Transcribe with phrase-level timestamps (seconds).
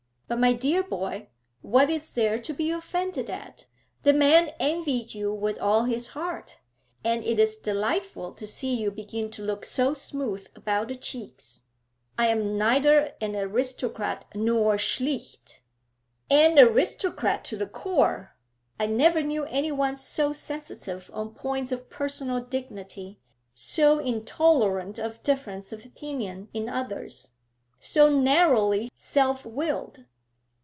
[0.33, 1.27] 'But, my dear boy,
[1.61, 3.65] what is there to be offended at?
[4.03, 6.57] The man envied you with all his heart;
[7.03, 11.63] and it is delightful to see you begin to look so smooth about the cheeks.'
[12.17, 15.59] 'I am neither an aristocrat, nor schlicht!'
[16.29, 18.33] 'An aristocrat to the core.
[18.79, 23.19] I never knew any one so sensitive on points of personal dignity,
[23.53, 27.31] so intolerant of difference of opinion in others,
[27.81, 30.05] so narrowly self willed!